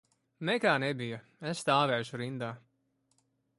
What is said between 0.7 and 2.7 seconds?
nebija, es stāvēšu rindā.